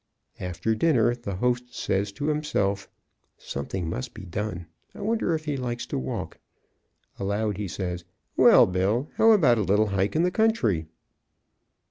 [0.39, 2.89] After dinner the host says to himself:
[3.37, 4.65] "Something must be done.
[4.95, 6.39] I wonder if he likes to walk."
[7.19, 8.03] Aloud, he says:
[8.35, 10.87] "Well, Bill, how about a little hike in the country?"